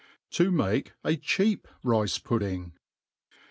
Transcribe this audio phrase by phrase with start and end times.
[0.03, 2.73] •% To mah a cheap Rice Pudding.